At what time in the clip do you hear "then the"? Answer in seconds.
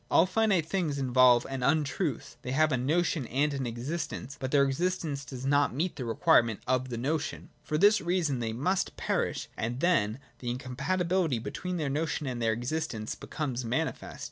9.79-10.49